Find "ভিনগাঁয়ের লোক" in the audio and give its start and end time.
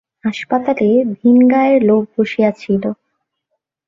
1.15-2.03